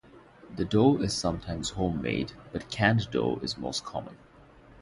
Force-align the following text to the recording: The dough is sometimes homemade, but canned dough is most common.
The 0.55 0.65
dough 0.65 0.97
is 0.97 1.13
sometimes 1.13 1.69
homemade, 1.69 2.33
but 2.51 2.71
canned 2.71 3.11
dough 3.11 3.37
is 3.43 3.55
most 3.59 3.85
common. 3.85 4.17